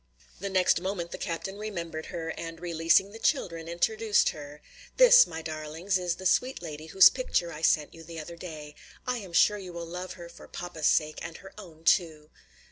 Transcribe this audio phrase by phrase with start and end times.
[0.39, 4.63] The next moment the captain remembered her, and releasing the children, introduced her.
[4.97, 8.73] "This, my darlings, is the sweet lady whose picture I sent you the other day,
[9.05, 12.31] I am sure you will love her for papa's sake and her own too."